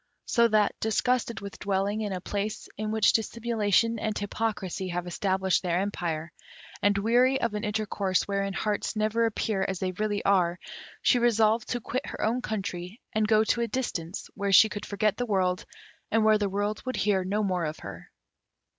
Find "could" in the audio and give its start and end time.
14.69-14.87